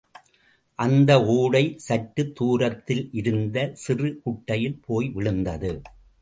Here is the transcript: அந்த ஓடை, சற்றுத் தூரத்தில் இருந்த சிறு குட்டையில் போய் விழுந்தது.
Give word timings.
அந்த 0.79 1.25
ஓடை, 1.25 1.75
சற்றுத் 1.77 2.35
தூரத்தில் 2.35 3.09
இருந்த 3.11 3.69
சிறு 3.73 4.19
குட்டையில் 4.23 4.79
போய் 4.87 5.09
விழுந்தது. 5.09 5.81